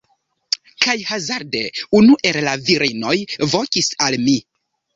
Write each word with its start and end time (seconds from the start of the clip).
Kaj 0.85 0.95
hazarde 1.09 1.61
unu 2.01 2.17
el 2.31 2.41
la 2.49 2.57
virinoj 2.71 3.15
vokis 3.55 3.95
al 4.09 4.21
mi 4.27 4.39